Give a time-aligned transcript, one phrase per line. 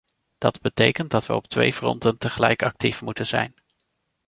[0.37, 3.55] Dat betekent dat we op twee fronten tegelijk actief moeten zijn.